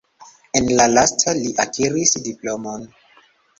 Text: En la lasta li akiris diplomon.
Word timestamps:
En 0.59 0.69
la 0.79 0.87
lasta 0.93 1.35
li 1.41 1.53
akiris 1.65 2.17
diplomon. 2.31 2.91